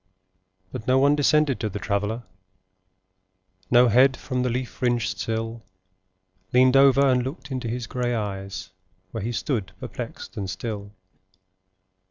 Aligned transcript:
But 0.71 0.87
no 0.87 0.97
one 0.97 1.15
descended 1.15 1.59
to 1.59 1.69
the 1.69 1.77
Traveller; 1.77 2.23
No 3.69 3.87
head 3.87 4.17
from 4.17 4.41
the 4.41 4.49
leaf 4.49 4.71
fringed 4.71 5.15
sill 5.19 5.61
Leaned 6.51 6.75
over 6.75 7.05
and 7.07 7.21
looked 7.21 7.51
into 7.51 7.67
his 7.67 7.85
grey 7.85 8.15
eyes, 8.15 8.71
Where 9.11 9.21
he 9.21 9.31
stood 9.31 9.73
perplexed 9.79 10.37
and 10.37 10.49
still. 10.49 10.91